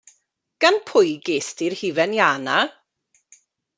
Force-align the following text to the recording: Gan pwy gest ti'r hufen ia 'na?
Gan 0.63 0.77
pwy 0.87 1.09
gest 1.27 1.53
ti'r 1.59 1.75
hufen 1.81 2.17
ia 2.19 2.31
'na? 2.47 2.59